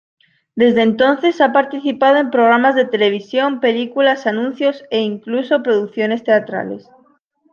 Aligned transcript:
Desde 0.55 0.81
entonces, 0.81 1.41
ha 1.41 1.53
participado 1.53 2.17
en 2.17 2.31
programas 2.31 2.73
de 2.73 2.85
televisión, 2.85 3.59
películas, 3.59 4.25
anuncios 4.25 4.83
e, 4.89 4.99
incluso, 5.01 5.61
producciones 5.61 6.23
teatrales. 6.23 6.89